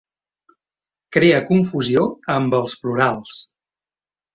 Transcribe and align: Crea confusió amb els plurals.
Crea 1.19 1.43
confusió 1.51 2.09
amb 2.39 2.59
els 2.63 2.77
plurals. 2.83 3.41